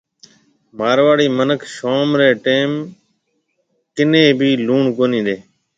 [0.77, 2.69] مارواڙِي مِنک شوم ري ٽيم
[3.95, 5.39] ڪَني ڀِي لُوڻ ڪونِي ڏيَ هيَ۔